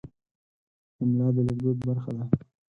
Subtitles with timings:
[1.01, 2.23] املا د لیکدود برخه ده.